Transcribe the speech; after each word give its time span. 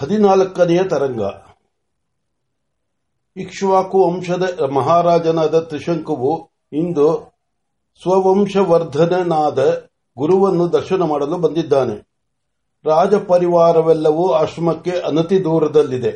ಹದಿನಾಲ್ಕನೆಯ 0.00 0.82
ತರಂಗ. 0.82 1.20
ಇಕ್ಷ್ವಾಕು 3.36 4.08
ವಂಶದ 4.08 4.60
ಮಹಾರಾಜನಾದ 4.72 5.58
ತ್ರಿಶಂಕುವು 5.58 6.50
ಇಂದು 6.72 7.36
ಸ್ವವಂಶವರ್ಧನನಾದ 8.02 9.86
ಗುರುವನ್ನು 10.18 10.72
ದರ್ಶನ 10.72 11.02
ಮಾಡಲು 11.02 11.38
ಬಂದಿದ್ದಾನೆ. 11.38 12.08
ರಾಜಪರಿವಾರವೆಲ್ಲವೂ 12.84 14.30
ಆಶ್ರಮಕ್ಕೆ 14.30 14.90
ಅನತಿ 14.90 15.44
ದೂರದಲ್ಲಿದೆ. 15.44 16.12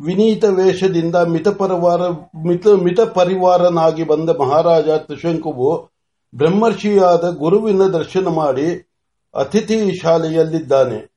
ವಿನೀತ 0.00 0.44
ವೇಷದಿಂದ 0.44 1.16
ಮಿತ 1.16 3.00
ಪರಿವಾರನಾಗಿ 3.00 4.04
ಬಂದ 4.04 4.30
ಮಹಾರಾಜ 4.30 4.88
ತ್ರಿಶಂಕುವು 4.88 5.90
ಬ್ರಹ್ಮರ್ಷಿಯಾದ 6.34 7.30
ಗುರುವಿನ 7.30 7.82
ದರ್ಶನ 7.82 8.28
ಮಾಡಿ 8.28 8.90
ಅತಿಥಿ 9.34 9.94
ಶಾಲೆಯಲ್ಲಿದ್ದಾನೆ. 9.94 11.11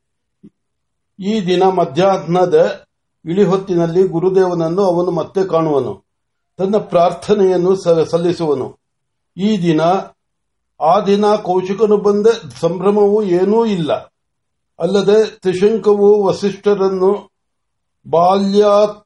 ಈ 1.20 1.46
ದಿನ 1.46 1.64
ಮಧ್ಯಾಹ್ನದ 1.64 2.86
ಇಳಿಹೊತ್ತಿನಲ್ಲಿ 3.26 4.08
ಗುರುದೇವನನ್ನು 4.08 4.84
ಅವನು 4.84 5.12
ಮತ್ತೆ 5.12 5.46
ಕಾಣುವನು. 5.46 6.06
ತನ್ನ 6.58 6.78
ಪ್ರಾರ್ಥನೆಯನ್ನು 6.78 7.76
ಸಲ್ಲಿಸುವನು. 8.06 8.80
ಈ 9.38 9.62
ದಿನ, 9.62 9.82
ಆ 10.82 11.00
ದಿನ 11.00 11.26
ಕೌಶಿಕನು 11.36 11.98
ಬಂದ 11.98 12.28
ಸಂಭ್ರಮವೂ 12.60 13.24
ಏನೂ 13.24 13.66
ಇಲ್ಲ. 13.66 13.94
ಅಲ್ಲದೆ 14.80 15.26
ತ್ರಿಶಂಕವು 15.26 16.24
ವಸಿಷ್ಠರನ್ನು 16.24 17.32
ಬಾಲ್ಯಾಪ್ರಭೃತಿ 18.10 19.06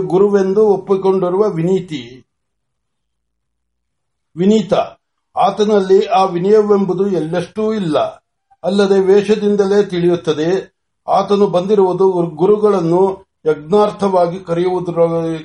ಗುರುವೆಂದು 0.00 0.66
ಒಪ್ಪಿಕೊಂಡಿರುವ 0.66 1.48
ವಿನೀತಿ, 1.48 2.26
ವಿನೀತ. 4.36 4.72
ಆತನಲ್ಲಿ 5.36 6.06
ಆ 6.06 6.24
ವಿನಯವೆಂಬುದು 6.24 7.06
ಎಲ್ಲಷ್ಟೂ 7.10 7.72
ಇಲ್ಲ. 7.72 8.23
ಅಲ್ಲದೆ 8.64 9.00
ವೇಷದಿಂದಲೇ 9.00 9.84
ತಿಳಿಯುತ್ತದೆ. 9.84 10.74
ಆತನು 11.08 11.46
ಬಂದಿರುವುದು 11.46 12.10
ಗುರುಗಳನ್ನು 12.12 13.26
ಯಜ್ಞಾರ್ಥವಾಗಿ 13.46 14.40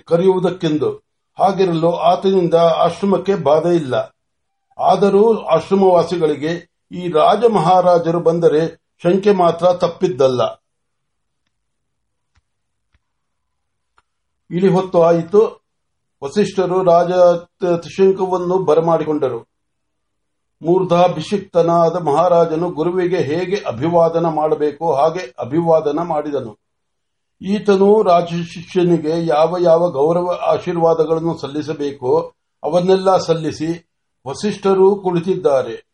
ಕರೆಯುವುದಕ್ಕೆಂದು. 0.05 0.91
ಹಾಗಿರಲು 1.39 1.95
ಆತನಿಂದ 1.95 2.53
ಆಶ್ರಮಕ್ಕೆ 2.53 3.35
ಬಾಧೆ 3.35 3.75
ಇಲ್ಲ. 3.75 4.15
ಆದರೂ 4.79 5.37
ಆಶ್ರಮವಾಸಿಗಳಿಗೆ 5.37 6.69
ಈ 6.91 7.11
ರಾಜ 7.11 7.43
ಮಹಾರಾಜರು 7.45 8.19
ಬಂದರೆ 8.19 8.81
ಶಂಕೆ 9.03 9.31
ಮಾತ್ರ 9.31 9.73
ತಪ್ಪಿದ್ದಲ್ಲ. 9.73 10.41
ಇಳಿ 14.51 14.73
ಹೊತ್ತು 14.73 15.03
ಆಯಿತು. 15.03 15.63
ವಸಿಷ್ಠರು 16.23 16.83
ರಾಜ 16.83 17.11
ತ್ರಿಶಂಕುವನ್ನು 17.81 18.57
ಬರಮಾಡಿಕೊಂಡರು. 18.57 19.48
ಮೂರ್ಧಾಭಿಷಿಕ್ತನಾದ 20.61 21.95
ಮಹಾರಾಜನು 21.95 22.69
ಗುರುವಿಗೆ 22.69 23.17
ಹೇಗೆ 23.17 23.55
ಅಭಿವಾದನ 23.67 24.25
ಮಾಡಬೇಕು 24.25 24.93
ಹಾಗೆ 24.93 25.35
ಅಭಿವಾದನ 25.39 25.99
ಮಾಡಿದನು. 25.99 26.59
ಈತನು 27.41 28.03
ರಾಜಶಿಷ್ಯನಿಗೆ 28.03 29.25
ಯಾವ 29.25 29.55
ಯಾವ 29.59 29.89
ಗೌರವ 29.89 30.39
ಆಶೀರ್ವಾದಗಳನ್ನು 30.41 31.37
ಸಲ್ಲಿಸಬೇಕೋ 31.37 32.33
ಅವನ್ನೆಲ್ಲ 32.63 33.17
ಸಲ್ಲಿಸಿ 33.17 33.89
ವಸಿಷ್ಠರು 34.27 34.95
ಕುಳಿತಿದ್ದಾರೆ. 34.95 35.89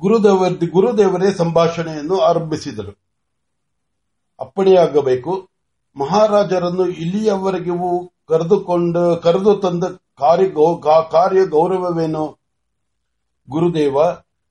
ಗುರುದೇವ 0.00 0.44
ಗುರುದೇವರೇ 0.72 1.32
ಸಂಭಾಷಣೆಯನ್ನು 1.32 2.20
ಆರಂಭಿಸಿದರು. 2.20 2.98
ಅಪ್ಪಣೆಯಾಗಬೇಕು. 4.40 5.48
ಮಹಾರಾಜರನ್ನು 5.96 6.86
ಇಲ್ಲಿಯವರೆಗೂ 6.86 8.06
ಕರೆದುಕೊಂಡು 8.28 9.16
ಕರೆದು 9.16 9.56
ತಂದ 9.56 9.84
ಕಾರ್ಯ 10.18 11.44
ಗೌರವವೇನು? 11.46 12.39
ಗುರುದೇವ 13.50 13.96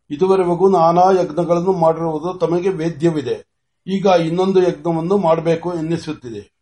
ಇದುವರೆಗೂ 0.10 0.70
ನಾನಾ 0.70 1.12
ಯಜ್ಞಗಳನ್ನು 1.12 1.74
ಮಾಡಿರುವುದು 1.74 2.38
ತಮಗೆ 2.38 2.70
ವೇದ್ಯವಿದೆ. 2.70 3.50
ಈಗ 3.88 4.06
ಇನ್ನೊಂದು 4.06 4.64
ಯಜ್ಞವನ್ನು 4.64 5.18
ಮಾಡಬೇಕು 5.18 5.74
ಎನ್ನಿಸುತ್ತಿದೆ. 5.74 6.60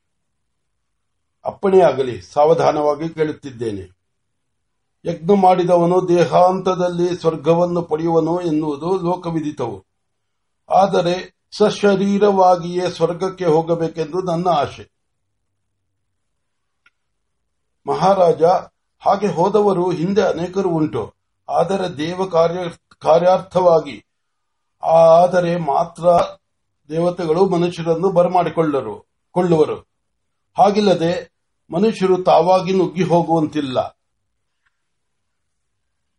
ಅಪ್ಪಣೆಯಾಗಲಿ, 1.45 2.21
ಸಾವಧಾನವಾಗಿ 2.21 3.09
ಕೇಳುತ್ತಿದ್ದೇನೆ. 3.09 3.97
ಯಜ್ಞ 5.05 5.31
ಮಾಡಿದವನು 5.41 6.07
ದೇಹಾಂತದಲ್ಲಿ 6.07 7.15
ಸ್ವರ್ಗವನ್ನು 7.15 7.81
ಪಡೆಯುವನು 7.81 8.41
ಎನ್ನುವುದು 8.41 8.97
ಲೋಕವಿದಿತವು. 8.97 9.85
ಆದರೆ 10.69 11.37
ಸಶರೀರವಾಗಿಯೇ 11.57 12.89
ಸ್ವರ್ಗಕ್ಕೆ 12.89 13.45
ಹೋಗಬೇಕೆಂದು 13.45 14.21
ನನ್ನ 14.21 14.47
ಆಶೆ. 14.47 14.91
ಮಹಾರಾಜ, 17.87 18.43
ಹಾಗೆ 18.99 19.27
ಹೋದವರು 19.27 19.89
ಹಿಂದೆ 19.91 20.21
ಅನೇಕರು 20.21 20.69
ಉಂಟು. 20.69 21.16
ಆದರೆ 21.49 21.97
ದೇವ 21.97 22.25
ಕಾರ್ಯ 22.25 22.59
ಕಾರ್ಯಾರ್ಥವಾಗಿ, 22.99 24.05
ಆದರೆ 24.83 25.57
ಮಾತ್ರ 25.57 26.05
ದೇವತೆಗಳು 26.89 27.49
ಮನುಷ್ಯರನ್ನು 27.49 28.09
ಬರಮಾಡಿಕೊಳ್ಳರು, 28.09 29.07
ಕೊಳ್ಳುವರು. 29.31 29.75
ಹಾಗಿಲ್ಲದೆ 30.57 31.37
ಮನುಷ್ಯರು 31.71 32.23
ತಾವಾಗಿ 32.23 32.73
ನುಗ್ಗಿ 32.73 33.03
ಹೋಗುವಂತಿಲ್ಲ. 33.03 33.79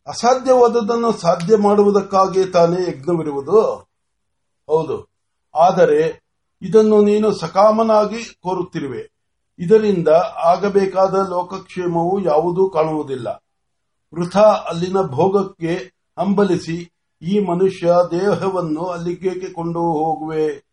ಅಸಾಧ್ಯವಾದದನ್ನು 0.07 1.13
ಸಾಧ್ಯ 1.13 1.57
ಮಾಡುವುದಕ್ಕಾಗಿ 1.57 2.45
ತಾನೇ 2.45 2.83
ಯಜ್ಞವಿರುವುದು? 2.83 3.61
ಹೌದು. 4.67 5.09
ಆದರೆ 5.55 6.29
ಇದನ್ನು 6.63 7.03
ನೀನು 7.03 7.33
ಸಕಾಮನಾಗಿ 7.33 8.25
ಕೋರುತ್ತಿರುವೆ. 8.25 9.11
ಇದರಿಂದ 9.59 10.09
ಆಗಬೇಕಾದ 10.45 11.15
ಲೋಕಕ್ಷೇಮವು 11.29 12.21
ಯಾವುದೂ 12.21 12.71
ಕಾಣುವುದಿಲ್ಲ. 12.71 13.48
ವೃಥಾ 14.15 14.41
ಅಲ್ಲಿನ 14.41 15.01
ಭೋಗಕ್ಕೆ 15.01 15.75
ಹಂಬಲಿಸಿ 16.19 16.93
ಈ 17.23 17.39
ಮನುಷ್ಯ 17.39 17.87
ದೇಹವನ್ನು 18.11 18.85
ಅಲ್ಲಿಗೇಕೆ 18.85 19.53
ಕೊಂಡು 19.53 19.81
ಹೋಗುವೆ? 19.81 20.69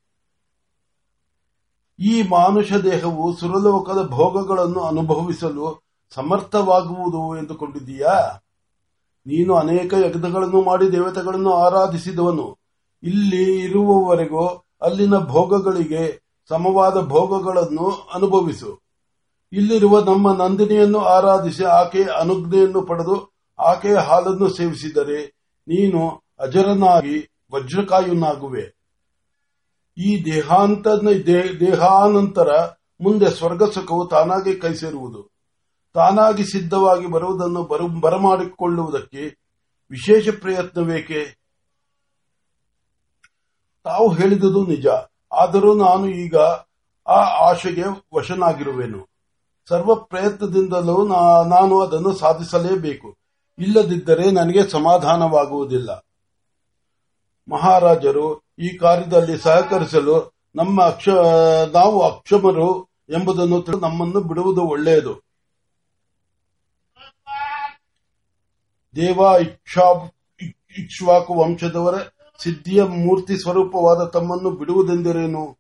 ಈ 2.00 2.22
ಮಾನುಷ 2.22 2.74
ದೇಹವು 2.74 3.36
ಸುರಲೋಕದ 3.36 4.08
ಭೋಗಗಳನ್ನು 4.08 4.80
ಅನುಭವಿಸಲು 4.80 5.84
ಸಮರ್ಥವಾಗುವುದು 6.10 7.38
ಎಂದುಕೊಂಡಿದ್ದೀಯಾ? 7.38 8.42
ನೀನು 9.28 9.56
ಅನೇಕ 9.56 9.94
ಯಜ್ಞಗಳನ್ನು 9.94 10.62
ಮಾಡಿ 10.62 10.92
ದೇವತೆಗಳನ್ನು 10.92 11.54
ಆರಾಧಿಸಿದವನು. 11.54 12.58
ಇಲ್ಲಿ 13.04 13.60
ಇರುವವರೆಗೂ 13.62 14.48
ಅಲ್ಲಿನ 14.82 15.18
ಭೋಗಗಳಿಗೆ 15.18 16.22
ಸಮವಾದ 16.50 17.08
ಭೋಗಗಳನ್ನು 17.08 18.08
ಅನುಭವಿಸು. 18.14 18.85
ಇಲ್ಲಿರುವ 19.54 20.04
ನಮ್ಮ 20.04 20.44
ನಂದಿನಿಯನ್ನು 20.44 21.00
ಆರಾಧಿಸಿ 21.00 21.64
ಆಕೆಯ 21.64 22.04
ಅನುಜ್ಞೆಯನ್ನು 22.04 22.82
ಪಡೆದು 22.82 23.34
ಆಕೆಯ 23.60 23.96
ಹಾಲನ್ನು 23.96 24.50
ಸೇವಿಸಿದರೆ 24.50 25.26
ನೀನು 25.68 26.24
ಅಜರನಾಗಿ 26.40 27.30
ವಜ್ರಕಾಯುನಾಗುವೆ. 27.54 28.76
ಈ 29.98 30.26
ದೇಹಾಂತ 30.26 30.88
ದೇಹಾನಂತರ 31.60 32.48
ಮುಂದೆ 33.02 33.30
ಸ್ವರ್ಗ 33.30 33.64
ಸುಖವು 33.64 34.08
ತಾನಾಗಿ 34.08 34.56
ಕೈ 34.56 34.74
ಸೇರುವುದು 34.74 35.36
ತಾನಾಗಿ 35.94 36.44
ಸಿದ್ಧವಾಗಿ 36.44 37.06
ಬರುವುದನ್ನು 37.06 37.64
ಬರು, 37.64 37.88
ಬರಮಾಡಿಕೊಳ್ಳುವುದಕ್ಕೆ 37.88 39.40
ವಿಶೇಷ 39.92 40.30
ಪ್ರಯತ್ನವೇಕೆ? 40.30 41.40
ತಾವು 43.84 44.14
ಹೇಳಿದುದು 44.14 44.66
ನಿಜ. 44.66 44.86
ಆದರೂ 45.34 45.74
ನಾನು 45.74 46.08
ಈಗ 46.10 46.36
ಆ 47.08 47.50
ಆಶೆಗೆ 47.50 47.84
ವಶನಾಗಿರುವೆನು. 48.16 49.15
ಸರ್ವ 49.70 49.96
ಪ್ರಯತ್ನದಿಂದಲೂ 49.96 51.08
ನಾನು 51.48 51.82
ಅದನ್ನು 51.82 52.14
ಸಾಧಿಸಲೇಬೇಕು. 52.14 53.18
ಇಲ್ಲದಿದ್ದರೆ 53.60 54.32
ನನಗೆ 54.32 54.70
ಸಮಾಧಾನವಾಗುವುದಿಲ್ಲ. 54.70 56.06
ಮಹಾರಾಜರು 57.52 58.42
ಈ 58.60 58.78
ಕಾರ್ಯದಲ್ಲಿ 58.78 59.38
ಸಹಕರಿಸಲು 59.38 60.34
ನಮ್ಮ 60.56 60.84
ಅಕ್ಷ, 60.84 61.10
ನಾವು 61.74 62.02
ಅಕ್ಷಮರು 62.02 62.84
ಎಂಬುದನ್ನು 63.10 63.80
ನಮ್ಮನ್ನು 63.80 64.22
ಬಿಡುವುದು 64.22 64.62
ಒಳ್ಳೆಯದು. 64.62 65.26
ದೇವ 68.96 69.20
ಇಕ್ಷಾ, 69.42 69.84
ಇಕ್ಷ್ವಾಕು 70.78 71.34
ವಂಶದವರ, 71.34 71.96
ಸಿದ್ಧಿಯ 72.40 72.84
ಮೂರ್ತಿ 72.84 73.38
ಸ್ವರೂಪವಾದ 73.38 74.08
ತಮ್ಮನ್ನು 74.08 74.52
ಬಿಡುವುದೆಂದರೇನು? 74.52 75.58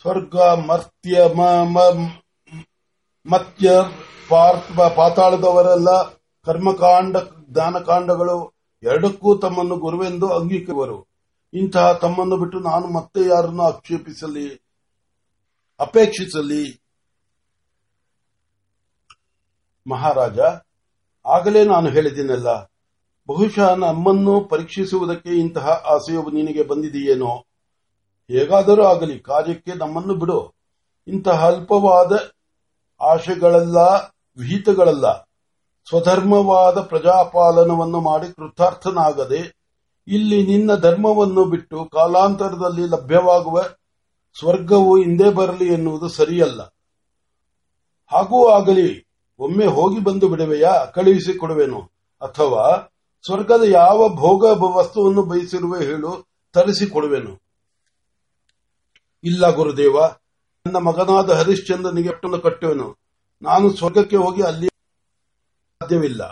ಸ್ವರ್ಗ, 0.00 0.36
ಮರ್ತ್ಯ 0.40 1.18
ಮತ್ಯ 3.26 3.70
ಪಾರ್ಥ 4.28 4.80
ಪಾತಾಳದವರೆಲ್ಲ 4.96 5.90
ಕರ್ಮಕಾಂಡ, 6.46 7.16
ಜ್ಞಾನಕಾಂಡಗಳು 7.52 8.36
ಎರಡಕ್ಕೂ 8.82 9.30
ತಮ್ಮನ್ನು 9.38 9.76
ಗುರುವೆಂದು 9.76 10.28
ಅಂಗೀಕರಿಸುವರು. 10.28 10.98
ಇಂತಹ 11.54 11.92
ತಮ್ಮನ್ನು 11.92 12.36
ಬಿಟ್ಟು 12.36 12.58
ನಾನು 12.60 12.86
ಮತ್ತೆ 12.86 13.20
ಯಾರನ್ನು 13.28 13.62
ಆಕ್ಷೇಪಿಸಲಿ, 13.62 14.46
ಅಪೇಕ್ಷಿಸಲಿ. 15.80 16.64
ಮಹಾರಾಜ, 19.86 20.38
ಆಗಲೇ 21.26 21.62
ನಾನು 21.64 21.88
ಹೇಳಿದ್ದೀನಲ್ಲ, 21.88 22.50
ಬಹುಶಃ 23.28 23.68
ನಮ್ಮನ್ನು 23.76 24.34
ಪರೀಕ್ಷಿಸುವುದಕ್ಕೆ 24.44 25.32
ಇಂತಹ 25.40 25.68
ಆಸೆಯು 25.94 26.22
ನಿನಗೆ 26.30 26.62
ಬಂದಿದೆಯೇನೋ? 26.62 27.32
ಹೇಗಾದರೂ 28.30 28.82
ಆಗಲಿ, 28.84 29.16
ಕಾರ್ಯಕ್ಕೆ 29.20 29.72
ನಮ್ಮನ್ನು 29.74 30.14
ಬಿಡು. 30.14 30.38
ಇಂತಹ 31.08 31.46
ಅಲ್ಪವಾದ 31.46 32.12
ಆಶೆಗಳೆಲ್ಲ, 33.02 33.76
ವಿಹಿತಗಳಲ್ಲ, 34.36 35.12
ಸ್ವಧರ್ಮವಾದ 35.88 36.80
ಪ್ರಜಾಪಾಲನವನ್ನು 36.80 38.00
ಮಾಡಿ 38.00 38.32
ಕೃತಾರ್ಥನಾಗದೆ, 38.32 39.62
ಇಲ್ಲಿ 40.06 40.46
ನಿನ್ನ 40.46 40.74
ಧರ್ಮವನ್ನು 40.74 41.44
ಬಿಟ್ಟು 41.44 41.84
ಕಾಲಾಂತರದಲ್ಲಿ 41.84 42.82
ಲಭ್ಯವಾಗುವ 42.82 43.62
ಸ್ವರ್ಗವು 44.38 44.96
ಹಿಂದೆ 44.96 45.30
ಬರಲಿ 45.30 45.72
ಎನ್ನುವುದು 45.72 46.08
ಸರಿಯಲ್ಲ. 46.08 46.62
ಹಾಗೂ 48.12 48.48
ಆಗಲಿ, 48.48 49.06
ಒಮ್ಮೆ 49.38 49.66
ಹೋಗಿ 49.66 49.98
ಬಂದು 50.00 50.28
ಬಿಡುವೆಯಾ? 50.28 50.84
ಕಳುಹಿಸಿ 50.84 51.38
ಕೊಡುವೆನು 51.38 51.80
ಅಥವಾ 52.20 52.92
ಸ್ವರ್ಗದ 53.26 53.62
ಯಾವ 53.64 54.08
ಭೋಗ 54.08 54.44
ವಸ್ತುವನ್ನು 54.62 55.22
ಬಯಸಿರುವೆ 55.22 55.84
ಹೇಳು, 55.84 56.26
ತರಿಸಿಕೊಡುವೆನು. 56.52 57.42
ಇಲ್ಲ 59.24 59.50
ಗುರುದೇವ 59.50 59.96
ನನ್ನ 60.66 60.76
ಮಗನಾದ 60.76 61.30
ಹರಿಶ್ಚಂದ್ರನಿಗೆ 61.30 62.08
ಪಟ್ಟಣ 62.08 62.36
ಕಟ್ಟುವೆನು. 62.36 62.96
ನಾನು 63.42 63.72
ಸ್ವರ್ಗಕ್ಕೆ 63.72 64.16
ಹೋಗಿ 64.16 64.42
ಅಲ್ಲಿ 64.42 64.66
ಸಾಧ್ಯವಿಲ್ಲ. 65.82 66.22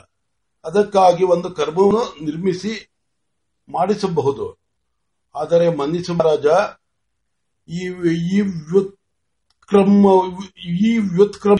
ಅದಕ್ಕಾಗಿ 0.64 1.24
ಒಂದು 1.24 1.50
ಕರ್ಮವನ್ನು 1.50 2.24
ನಿರ್ಮಿಸಿ 2.24 2.90
ಮಾಡಿಸಬಹುದು. 3.68 4.58
ಆದರೆ 5.34 5.76
ಮನ್ನಿಸು 5.76 6.14
ಮಹಾರಾಜ, 6.14 6.46
ಈ 7.68 7.80
ಈ 8.28 8.40
ವ್ಯುತ್ಕ್ರಮ 8.40 10.06
ಈ 10.58 10.98
ವ್ಯುತ್ಕ್ರಮ, 10.98 11.56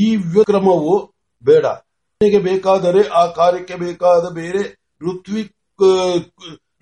ಈ 0.00 0.16
ವ್ಯುತ್ಕ್ರಮವು 0.16 1.14
ಬೇಡ. 1.44 1.66
ಬೇಕಾದರೆ 2.42 3.08
ಆ 3.08 3.26
ಕಾರ್ಯಕ್ಕೆ 3.26 3.74
ಬೇಕಾದ 3.74 4.28
ಬೇರೆ 4.28 4.62
ಋತ್ವಿಕ್ 5.10 5.56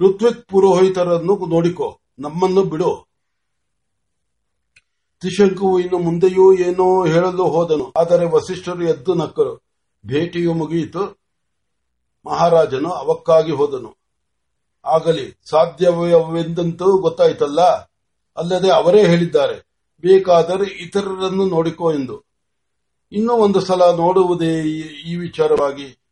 ಋತ್ವಿಕ್ 0.00 0.46
ಪುರೋಹಿತರನ್ನು 0.46 1.46
ನೋಡಿಕೊ. 1.46 2.00
ನಮ್ಮನ್ನು 2.18 2.64
ಬಿಡು. 2.64 3.07
ತ್ರಿಶಂಕುವು 5.20 5.80
ಇನ್ನು 5.80 5.98
ಮುಂದೆಯೂ 5.98 6.52
ಏನೋ 6.52 7.06
ಹೇಳಲು 7.06 7.44
ಹೋದನು. 7.44 7.92
ಆದರೆ 7.96 8.26
ವಸಿಷ್ಠರು 8.26 8.82
ಎದ್ದು 8.82 9.14
ನಕ್ಕರು. 9.14 9.56
ಭೇಟಿಯು 10.06 10.54
ಮುಗಿಯಿತು. 10.54 11.18
ಮಹಾರಾಜನು 12.26 12.90
ಅವಕ್ಕಾಗಿ 12.90 13.52
ಹೋದನು. 13.52 13.96
ಆಗಲಿ 14.84 15.40
ಸಾಧ್ಯವೆಂದಂತೂ 15.50 16.98
ಗೊತ್ತಾಯ್ತಲ್ಲ? 16.98 17.60
ಅಲ್ಲದೆ 18.36 18.70
ಅವರೇ 18.70 19.06
ಹೇಳಿದ್ದಾರೆ, 19.06 19.68
ಬೇಕಾದರೆ 20.00 20.82
ಇತರರನ್ನು 20.82 21.46
ನೋಡಿಕೋ 21.48 21.92
ಎಂದು. 21.92 22.24
ಇನ್ನೂ 23.12 23.32
ಒಂದು 23.32 23.60
ಸಲ 23.60 23.82
ನೋಡುವುದೇ 23.96 24.62
ಈ- 24.62 25.12
ಈ 25.12 25.16
ವಿಚಾರವಾಗಿ? 25.16 26.02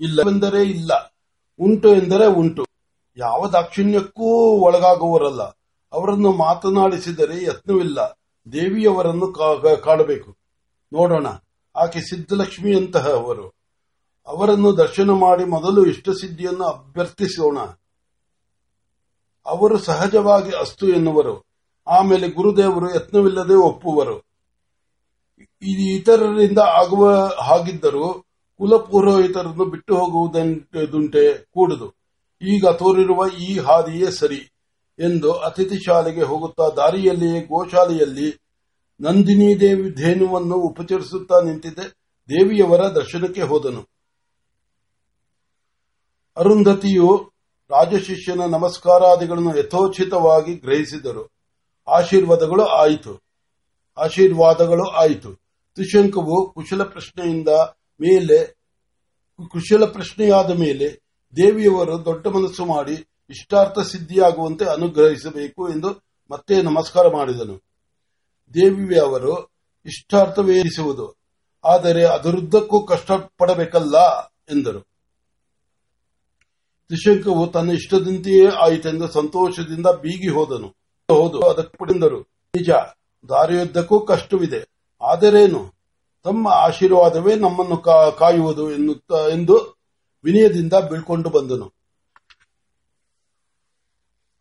ಇಲ್ಲವೆಂದರೆ 0.00 0.62
ಇಲ್ಲ. 0.62 1.16
ಉಂಟು 1.60 1.94
ಎಂದರೆ 1.94 2.26
ಉಂಟು. 2.26 2.66
ಯಾವ 3.16 3.48
ದಾಕ್ಷಿಣ್ಯಕ್ಕೂ 3.48 4.24
ಒಳಗಾಗುವರಲ್ಲ 4.60 5.65
ಅವರನ್ನು 5.92 6.32
ಮಾತನಾಡಿಸಿದರೆ 6.32 7.44
ಯತ್ನವಿಲ್ಲ. 7.44 8.18
ದೇವಿಯವರನ್ನು 8.52 9.32
ಕಾಣಬೇಕು 9.82 10.36
ನೋಡೋಣ. 10.92 11.26
ಆಕೆ 11.76 12.00
ಸಿದ್ಧಲಕ್ಷ್ಮಿಯಂತಹ 12.00 13.08
ಅವರು. 13.08 13.56
ಅವರನ್ನು 14.26 14.76
ದರ್ಶನ 14.76 15.10
ಮಾಡಿ 15.10 15.44
ಮೊದಲು 15.44 15.86
ಇಷ್ಟಸಿದ್ಧಿಯನ್ನು 15.86 16.64
ಅಭ್ಯರ್ಥಿಸೋಣ. 16.64 17.58
ಅವರು 19.46 19.78
ಸಹಜವಾಗಿ 19.78 20.50
ಅಸ್ತು 20.50 20.88
ಎನ್ನುವರು. 20.88 21.46
ಆಮೇಲೆ 21.86 22.28
ಗುರುದೇವರು 22.28 22.94
ಯತ್ನವಿಲ್ಲದೆ 22.94 23.54
ಒಪ್ಪುವರು. 23.54 24.26
ಇತರರಿಂದ 25.62 26.58
ಆಗುವ 26.58 27.32
ಹಾಗಿದ್ದರೂ 27.40 28.24
ಕುಲಪುರೋಹಿತರನ್ನು 28.58 29.64
ಬಿಟ್ಟು 29.64 29.96
ಹೋಗುವುದುಂಟೆ 29.96 31.38
ಕೂಡುದು. 31.38 31.94
ಈಗ 32.42 32.66
ತೋರಿರುವ 32.66 33.26
ಈ 33.28 33.58
ಹಾದಿಯೇ 33.58 34.10
ಸರಿ. 34.10 34.55
ಎಂದು 34.98 35.32
ಅತಿಥಿ 35.32 35.84
ಶಾಲೆಗೆ 35.84 36.22
ಹೋಗುತ್ತಾ 36.22 36.68
ದಾರಿಯಲ್ಲಿಯೇ 36.68 37.40
ಗೋಶಾಲೆಯಲ್ಲಿ 37.40 38.42
ನಂದಿನಿ 39.00 39.60
ದೇವಿ 39.60 39.90
ಧೇನುವನ್ನು 39.90 40.54
ಉಪಚರಿಸುತ್ತಾ 40.54 41.40
ನಿಂತಿದ್ದ. 41.40 41.78
ದೇವಿಯವರ 42.28 42.80
ದರ್ಶನಕ್ಕೆ 42.80 43.42
ಹೋದನು. 43.42 43.88
ಅರುಂಧತಿಯು 46.36 47.32
ರಾಜಶಿಷ್ಯನ 47.70 48.40
ನಮಸ್ಕಾರಾದಿಗಳನ್ನು 48.40 49.58
ಯಥೋಚಿತವಾಗಿ 49.58 50.54
ಗ್ರಹಿಸಿದರು. 50.54 51.30
ಆಶೀರ್ವಾದಗಳು 51.88 52.64
ಆಯಿತು. 52.64 53.22
ಆಶೀರ್ವಾದಗಳು 53.98 54.90
ಆಯಿತು. 54.90 55.34
ತ್ರಿಶಂಕವು 55.74 56.52
ಕುಶಲ 56.52 56.82
ಪ್ರಶ್ನೆಯಿಂದ 56.82 57.48
ಮೇಲೆ, 58.00 58.56
ಕುಶಲ 59.48 59.84
ಪ್ರಶ್ನೆಯಾದ 59.84 60.50
ಮೇಲೆ 60.58 61.00
ದೇವಿಯವರು 61.36 62.04
ದೊಡ್ಡ 62.04 62.26
ಮನಸ್ಸು 62.26 62.64
ಮಾಡಿ 62.64 63.15
ಇಷ್ಟಾರ್ಥ 63.30 63.78
ಸಿದ್ಧಿಯಾಗುವಂತೆ 63.90 64.64
ಅನುಗ್ರಹಿಸಬೇಕು 64.74 65.62
ಎಂದು 65.74 65.90
ಮತ್ತೆ 66.30 66.54
ನಮಸ್ಕಾರ 66.62 67.06
ಮಾಡಿದನು. 67.14 67.56
ದೇವಿ 68.54 68.98
ಅವರು 68.98 69.32
ಇಷ್ಟಾರ್ಥವೇರಿಸುವುದು, 69.86 71.06
ಆದರೆ 71.64 72.02
ಅದರುದ್ದಕ್ಕೂ 72.06 72.78
ಕಷ್ಟಪಡಬೇಕಲ್ಲ 72.86 73.96
ಎಂದರು. 74.54 74.80
ತ್ರಿಶಂಕವು 76.90 77.44
ತನ್ನ 77.54 77.70
ಇಷ್ಟದಂತೆಯೇ 77.78 78.46
ಆಯಿತೆಂದು 78.64 79.06
ಸಂತೋಷದಿಂದ 79.08 79.88
ಬೀಗಿ 80.02 80.30
ಹೋದನು. 80.36 80.68
ಹೌದು, 81.08 81.38
ಅದಕ್ಕೆ 81.50 81.76
ಪಡೆದರು 81.80 82.20
ನಿಜ, 82.54 82.70
ದಾರಿಯುದ್ದಕ್ಕೂ 83.28 83.96
ಕಷ್ಟವಿದೆ, 84.10 84.60
ಆದರೇನು? 85.02 85.62
ತಮ್ಮ 86.26 86.44
ಆಶೀರ್ವಾದವೇ 86.66 87.32
ನಮ್ಮನ್ನು 87.36 87.76
ಕಾಯುವುದು 88.20 88.64
ಎಂದು 89.34 89.56
ವಿನಯದಿಂದ 90.24 90.74
ಬೀಳ್ಕೊಂಡು 90.90 91.28
ಬಂದನು. 91.30 91.66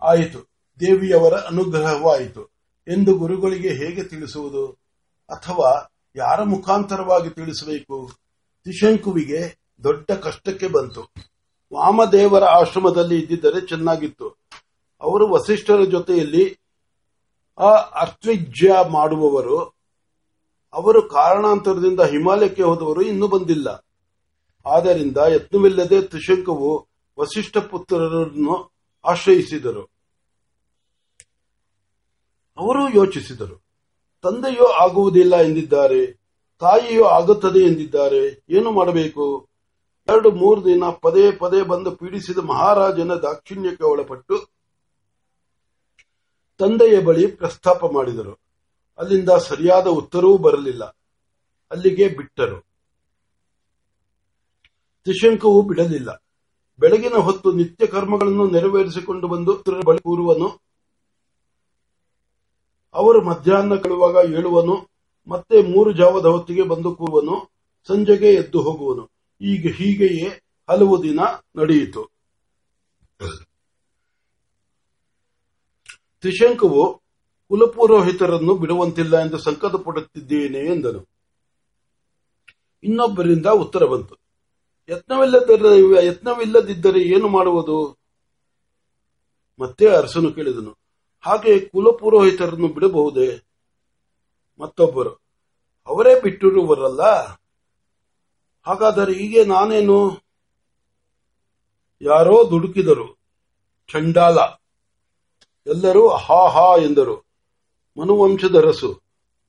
ಆಯಿತು. 0.06 0.40
ದೇವಿಯವರ 0.80 1.34
ಅನುಗ್ರಹವಾಯಿತು. 1.34 2.56
ಎಂದು 2.88 3.18
ಗುರುಗಳಿಗೆ 3.18 3.70
ಹೇಗೆ 3.70 4.04
ತಿಳಿಸುವುದು? 4.04 4.68
ಅಥವಾ 5.30 5.92
ಯಾರ 6.16 6.44
ಮುಖಾಂತರವಾಗಿ 6.44 7.30
ತಿಳಿಸಬೇಕು? 7.30 8.10
ತ್ರಿಶಂಕುವಿಗೆ 8.64 9.60
ದೊಡ್ಡ 9.84 10.12
ಕಷ್ಟಕ್ಕೆ 10.12 10.68
ಬಂತು. 10.68 11.02
ವಾಮದೇವರ 11.74 12.44
ಆಶ್ರಮದಲ್ಲಿ 12.44 13.20
ಇದ್ದಿದ್ದರೆ 13.20 13.68
ಚೆನ್ನಾಗಿತ್ತು. 13.68 14.30
ಅವರು 15.02 15.28
ವಸಿಷ್ಠರ 15.28 15.84
ಜೊತೆಯಲ್ಲಿ 15.84 16.60
ಆ 17.60 17.70
ಅರ್ಥವಿಜ್ಯ 17.76 18.76
ಮಾಡುವವರು. 18.90 19.60
ಅವರು 20.74 21.10
ಕಾರಣಾಂತರದಿಂದ 21.10 22.00
ಹಿಮಾಲಯಕ್ಕೆ 22.00 22.64
ಹೋದವರು 22.64 23.02
ಇನ್ನೂ 23.02 23.28
ಬಂದಿಲ್ಲ. 23.28 23.86
ಆದ್ದರಿಂದ 24.66 25.18
ಯತ್ನವಿಲ್ಲದೆ 25.18 26.02
ತ್ರಿಶಂಕವು 26.02 26.88
ವಸಿಷ್ಠ 27.20 27.58
ಪುತ್ರರನ್ನು 27.58 28.76
ಆಶ್ರಯಿಸಿದರು. 29.06 29.95
ಅವರು 32.58 32.90
ಯೋಚಿಸಿದರು. 32.90 33.66
ತಂದೆಯೋ 34.22 34.66
ಆಗುವುದಿಲ್ಲ 34.66 35.36
ಎಂದಿದ್ದಾರೆ, 35.36 36.06
ತಾಯಿಯೋ 36.60 37.04
ಆಗುತ್ತದೆ 37.04 37.60
ಎಂದಿದ್ದಾರೆ, 37.60 38.46
ಏನು 38.50 38.72
ಮಾಡಬೇಕು? 38.72 39.48
ಎರಡು 40.08 40.32
ಮೂರು 40.32 40.66
ದಿನ 40.66 40.84
ಪದೇ 41.02 41.32
ಪದೇ 41.32 41.62
ಬಂದು 41.62 41.92
ಪೀಡಿಸಿದ 41.92 42.38
ಮಹಾರಾಜನ 42.38 43.14
ದಾಕ್ಷಿಣ್ಯಕ್ಕೆ 43.14 43.84
ಒಳಪಟ್ಟು 43.84 44.38
ತಂದೆಯ 46.58 47.00
ಬಳಿ 47.00 47.28
ಪ್ರಸ್ತಾಪ 47.28 47.86
ಮಾಡಿದರು. 47.86 48.40
ಅಲ್ಲಿಂದ 48.98 49.30
ಸರಿಯಾದ 49.30 49.88
ಉತ್ತರವೂ 49.88 50.38
ಬರಲಿಲ್ಲ. 50.38 50.84
ಅಲ್ಲಿಗೆ 51.72 52.08
ಬಿಟ್ಟರು. 52.08 52.60
ತ್ರಿಶಂಕವೂ 55.04 55.62
ಬಿಡಲಿಲ್ಲ. 55.62 56.24
ಬೆಳಗಿನ 56.80 57.14
ಹೊತ್ತು 57.14 57.52
ನಿತ್ಯ 57.52 57.88
ಕರ್ಮಗಳನ್ನು 57.88 58.50
ನೆರವೇರಿಸಿಕೊಂಡು 58.50 59.28
ಬಂದು 59.28 59.56
ಕೂರುವನು 60.04 60.65
ಅವರು 62.96 63.22
ಮಧ್ಯಾಹ್ನ 63.22 63.76
ಕಳುವಾಗ 63.76 64.32
ಏಳುವನು, 64.32 64.88
ಮತ್ತೆ 65.28 65.62
ಮೂರು 65.62 65.92
ಜಾವದ 65.92 66.26
ಹೊತ್ತಿಗೆ 66.26 66.64
ಬಂದು 66.64 66.96
ಕೂರುವನು 66.96 67.52
ಸಂಜೆಗೆ 67.88 68.34
ಎದ್ದು 68.34 68.62
ಹೋಗುವನು. 68.62 69.10
ಈಗ 69.42 69.76
ಹೀಗೆಯೇ 69.76 70.42
ಹಲವು 70.70 71.04
ದಿನ 71.04 71.20
ನಡೆಯಿತು. 71.56 72.10
ತ್ರಿಶಂಕವು 76.22 77.02
ಕುಲಪುರೋಹಿತರನ್ನು 77.50 78.56
ಬಿಡುವಂತಿಲ್ಲ 78.56 79.20
ಎಂದು 79.20 79.38
ಸಂಕಟ 79.38 79.66
ಪಡುತ್ತಿದ್ದೇನೆ 79.66 80.60
ಎಂದನು. 80.60 81.08
ಇನ್ನೊಬ್ಬರಿಂದ 82.84 83.46
ಉತ್ತರ 83.46 83.86
ಬಂತು. 83.86 84.16
ಯತ್ನವಿಲ್ಲದಿದ್ದರೆ 84.90 87.00
ಏನು 87.00 87.28
ಮಾಡುವುದು? 87.28 87.98
ಮತ್ತೆ 89.60 89.90
ಅರಸನು 89.90 90.32
ಕೇಳಿದನು. 90.32 90.85
ಹಾಗೆ 91.26 91.60
ಕುಲಪುರೋಹಿತರನ್ನು 91.60 92.68
ಬಿಡಬಹುದೇ? 92.68 93.42
ಮತ್ತೊಬ್ಬರು, 94.60 95.10
ಅವರೇ 95.88 96.22
ಬಿಟ್ಟಿರುವರಲ್ಲ? 96.22 97.02
ಹಾಗಾದರೆ 98.68 99.14
ಹೀಗೆ 99.14 99.46
ನಾನೇನು? 99.46 100.22
ಯಾರೋ 102.02 102.50
ದುಡುಕಿದರು, 102.50 103.20
ಚಂಡಾಲ. 103.92 104.38
ಎಲ್ಲರೂ 105.68 106.08
ಹಾ 106.08 106.48
ಹಾ 106.48 106.78
ಎಂದರು. 106.78 107.26
ಮನುವಂಶದ 107.98 108.56
ರಸು 108.56 109.02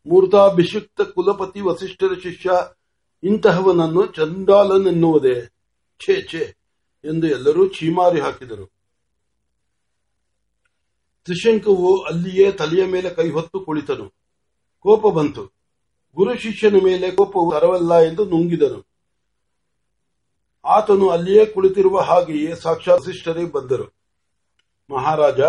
ಮೂರ್ತಾಭಿಷಿಕ್ತ 0.07 1.01
ಕುಲಪತಿ 1.01 1.61
ವಸಿಷ್ಠರ 1.61 2.15
ಶಿಷ್ಯ, 2.23 2.51
ಇಂತಹವನನ್ನು 3.23 4.07
ಚಂಡಾಲನೆನ್ನುವುದೇ? 4.07 5.41
ಛೇ 6.07 6.23
ಛೇ 6.23 6.55
ಎಂದು 7.05 7.27
ಎಲ್ಲರೂ 7.27 7.69
ಚೀಮಾರಿ 7.69 8.21
ಹಾಕಿದರು. 8.21 8.76
ತ್ರಿಶಂಕವು 11.27 12.03
ಅಲ್ಲಿಯೇ 12.03 12.53
ತಲೆಯ 12.53 12.87
ಮೇಲೆ 12.87 13.11
ಕೈ 13.11 13.31
ಹೊತ್ತು 13.31 13.61
ಕುಳಿತನು. 13.61 14.09
ಕೋಪ 14.81 15.07
ಬಂತು. 15.07 15.45
ಗುರು 16.15 16.39
ಶಿಷ್ಯನ 16.39 16.77
ಮೇಲೆ 16.85 17.11
ಕೋಪವು 17.11 17.53
ತರವಲ್ಲ 17.53 17.99
ಎಂದು 17.99 18.25
ನುಂಗಿದನು. 18.25 18.87
ಆತನು 20.65 21.09
ಅಲ್ಲಿಯೇ 21.09 21.47
ಕುಳಿತಿರುವ 21.47 22.01
ಹಾಗೆಯೇ 22.01 22.55
ಸಾಕ್ಷಾತ್ 22.55 23.05
ಶಿಷ್ಟರೇ 23.05 23.45
ಬಂದರು. 23.45 23.97
ಮಹಾರಾಜ, 24.91 25.41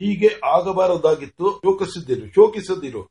ಹೀಗೆ 0.00 0.40
ಆಗಬಾರದಾಗಿತ್ತು, 0.44 1.60
ಶೋಕಿಸಿದ್ದಿರು, 1.64 2.26
ಶೋಕಿಸದಿರು. 2.26 3.10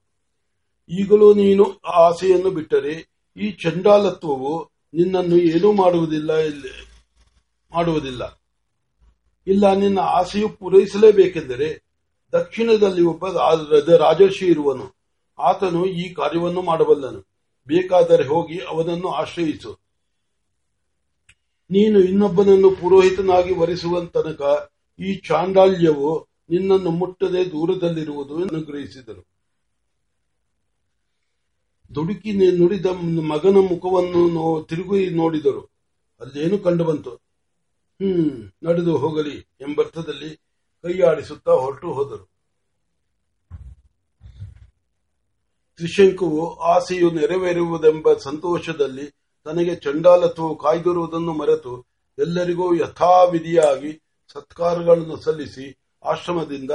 ಈಗಲೂ 0.90 1.34
ನೀನು 1.34 1.80
ಆಸೆಯನ್ನು 1.88 2.50
ಬಿಟ್ಟರೆ 2.50 3.10
ಈ 3.38 3.52
ಚಂಡಾಲತ್ವವು 3.52 4.70
ನಿನ್ನನ್ನು 4.94 5.38
ಏನೂ 5.38 5.72
ಮಾಡುವುದಿಲ್ಲ 5.72 6.32
ಮಾಡುವುದಿಲ್ಲ. 7.74 8.41
ಇಲ್ಲ, 9.48 9.64
ನಿನ್ನ 9.74 10.00
ಆಸೆಯು 10.20 10.50
ಪೂರೈಸಲೇಬೇಕೆಂದರೆ 10.50 11.68
ದಕ್ಷಿಣದಲ್ಲಿ 12.34 13.04
ಒಬ್ಬ 13.12 13.24
ರಾಜರ್ಷಿ 14.04 14.46
ಇರುವನು. 14.46 14.86
ಆತನು 15.40 15.82
ಈ 16.02 16.06
ಕಾರ್ಯವನ್ನು 16.14 16.62
ಮಾಡಬಲ್ಲನು. 16.62 17.22
ಬೇಕಾದರೆ 17.68 18.24
ಹೋಗಿ 18.28 18.58
ಅವನನ್ನು 18.72 19.10
ಆಶ್ರಯಿಸು. 19.22 19.72
ನೀನು 21.70 21.98
ಇನ್ನೊಬ್ಬನನ್ನು 22.00 22.70
ಪುರೋಹಿತನಾಗಿ 22.82 23.54
ವರಿಸುವ 23.54 24.02
ತನಕ 24.16 24.42
ಈ 25.00 25.10
ಚಾಂಡಾಲ್ಯವು 25.28 26.10
ನಿನ್ನನ್ನು 26.50 26.92
ಮುಟ್ಟದೆ 26.92 27.42
ದೂರದಲ್ಲಿರುವುದು 27.52 28.36
ಅನುಗ್ರಹಿಸಿದರು 28.44 29.24
ದುಡುಕಿ 31.92 32.32
ನುಡಿದ 32.58 32.86
ಮಗನ 33.32 33.58
ಮುಖವನ್ನು 33.70 34.44
ತಿರುಗಿ 34.70 35.10
ನೋಡಿದರು. 35.22 35.62
ಅಲ್ಲೇನು 36.22 36.58
ಕಂಡುಬಂತು 36.58 37.12
ನಡೆದು 38.63 38.98
ಹೋಗಲಿ 38.98 39.38
ಎಂಬರ್ಥದಲ್ಲಿ 39.62 40.36
ಕೈಯಾಡಿಸುತ್ತಾ 40.81 41.51
ಹೊರಟು 41.51 41.93
ಹೋದರು. 41.93 42.31
ತ್ರಿಶಂಕುವು 45.75 46.55
ಆಸೆಯು 46.55 47.12
ನೆರವೇರುವುದೆಂಬ 47.12 48.17
ಸಂತೋಷದಲ್ಲಿ 48.17 49.05
ತನಗೆ 49.46 49.75
ಚಂಡಾಲತ್ವ 49.75 50.53
ಕಾಯ್ದಿರುವುದನ್ನು 50.53 51.34
ಮರೆತು 51.34 51.88
ಎಲ್ಲರಿಗೂ 52.20 52.75
ಯಥಾವಿಧಿಯಾಗಿ 52.75 54.01
ಸತ್ಕಾರಗಳನ್ನು 54.34 55.17
ಸಲ್ಲಿಸಿ 55.17 55.79
ಆಶ್ರಮದಿಂದ 56.03 56.72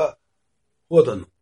ಹೋದನು. 0.90 1.36